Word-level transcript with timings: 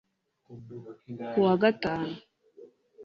Ku 1.33 1.39
wa 1.45 1.55
Gatanu 1.61 2.13